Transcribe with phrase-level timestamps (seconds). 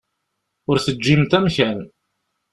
[0.69, 1.79] Ur teǧǧimt amkan.